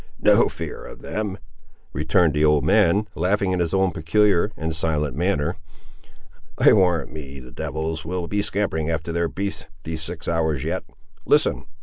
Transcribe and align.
"No 0.23 0.49
fear 0.49 0.83
of 0.83 1.01
them," 1.03 1.37
returned 1.93 2.33
the 2.33 2.43
old 2.43 2.63
man, 2.65 3.07
laughing 3.13 3.51
in 3.51 3.59
his 3.59 3.71
own 3.71 3.91
peculiar 3.91 4.51
and 4.57 4.73
silent 4.73 5.15
manner; 5.15 5.57
"I 6.57 6.73
warrant 6.73 7.13
me 7.13 7.39
the 7.39 7.51
devils 7.51 8.03
will 8.03 8.25
be 8.27 8.41
scampering 8.41 8.89
after 8.89 9.11
their 9.11 9.27
beasts 9.27 9.67
these 9.83 10.01
six 10.01 10.27
hours 10.27 10.63
yet! 10.63 10.85
Listen! 11.27 11.67